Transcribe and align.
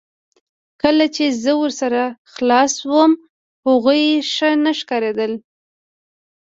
کله 0.81 1.05
چې 1.15 1.25
زه 1.43 1.51
ورسره 1.61 2.01
خلاص 2.33 2.71
شوم 2.81 3.11
هغوی 3.65 4.03
ښه 4.33 4.49
نه 4.63 4.71
ښکاریدل 4.79 5.33